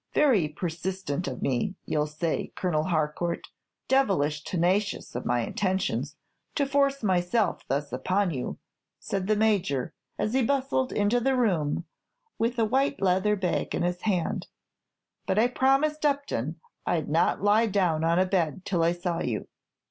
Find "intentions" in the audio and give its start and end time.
5.41-6.15